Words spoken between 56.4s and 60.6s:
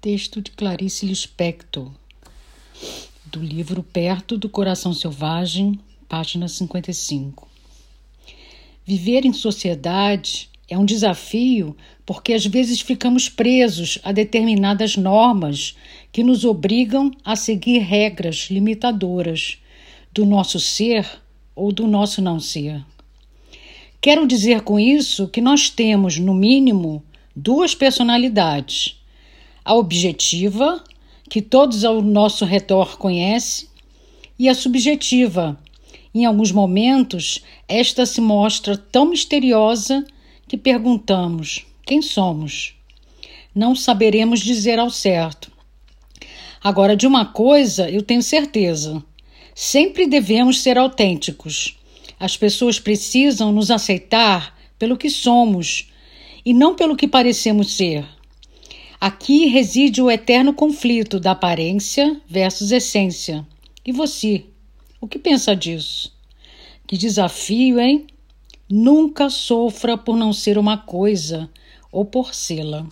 e não pelo que parecemos ser. Aqui reside o eterno